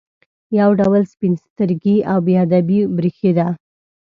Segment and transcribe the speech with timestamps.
[0.59, 3.47] یو ډول سپین سترګي او بې ادبي برېښېده.